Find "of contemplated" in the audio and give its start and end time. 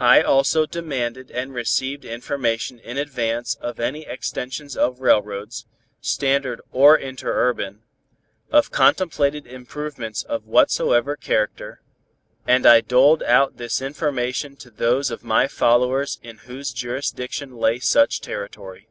8.50-9.46